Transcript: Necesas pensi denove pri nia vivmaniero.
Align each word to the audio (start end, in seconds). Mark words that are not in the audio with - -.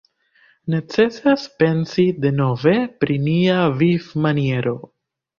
Necesas 0.75 1.43
pensi 1.63 2.05
denove 2.23 2.73
pri 3.03 3.17
nia 3.27 3.59
vivmaniero. 3.83 4.73